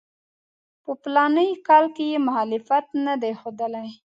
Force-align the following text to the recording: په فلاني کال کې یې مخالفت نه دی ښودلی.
په 0.83 0.91
فلاني 1.01 1.49
کال 1.67 1.85
کې 1.95 2.03
یې 2.11 2.17
مخالفت 2.27 2.85
نه 3.05 3.13
دی 3.21 3.31
ښودلی. 3.39 3.89